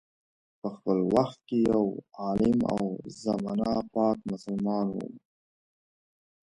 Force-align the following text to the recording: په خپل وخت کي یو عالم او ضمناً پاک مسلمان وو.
په 0.59 0.67
خپل 0.75 0.97
وخت 1.15 1.39
کي 1.47 1.57
یو 1.71 1.85
عالم 2.21 2.57
او 2.73 2.83
ضمناً 3.23 3.73
پاک 3.93 4.17
مسلمان 4.31 4.87
وو. 4.95 5.07